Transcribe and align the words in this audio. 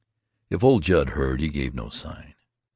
If 0.49 0.63
old 0.63 0.81
Judd 0.81 1.09
heard, 1.09 1.41
he 1.41 1.49
gave 1.49 1.75
no 1.75 1.89
sign. 1.89 2.33